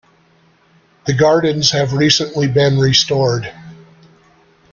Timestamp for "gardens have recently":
1.13-2.47